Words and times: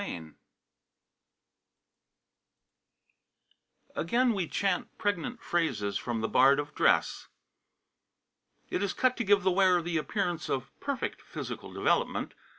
VI 0.01 0.31
Again 3.95 4.33
we 4.33 4.47
chant 4.47 4.97
pregnant 4.97 5.43
phrases 5.43 5.99
from 5.99 6.21
the 6.21 6.27
Bard 6.27 6.57
of 6.57 6.73
Dress: 6.73 7.27
"It 8.71 8.81
is 8.81 8.93
cut 8.93 9.15
to 9.17 9.23
give 9.23 9.43
the 9.43 9.51
wearer 9.51 9.79
the 9.83 9.97
appearance 9.97 10.49
of 10.49 10.71
perfect 10.79 11.21
physical 11.21 11.71
development. 11.71 12.33